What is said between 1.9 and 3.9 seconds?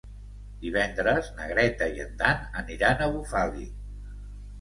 i en Dan aniran a Bufali.